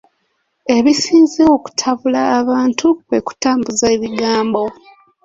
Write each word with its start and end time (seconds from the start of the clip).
Ebisinze 0.75 1.41
okutabula 1.55 2.21
abantu 2.39 2.85
kwe 3.05 3.19
kutambuza 3.27 3.85
ebigambo. 3.95 4.63